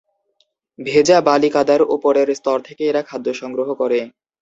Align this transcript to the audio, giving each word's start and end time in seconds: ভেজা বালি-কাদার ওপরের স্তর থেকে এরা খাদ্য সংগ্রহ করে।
ভেজা 0.79 1.17
বালি-কাদার 1.27 1.81
ওপরের 1.95 2.27
স্তর 2.35 2.57
থেকে 2.67 2.83
এরা 2.85 3.01
খাদ্য 3.01 3.27
সংগ্রহ 3.41 3.69
করে। 3.73 3.99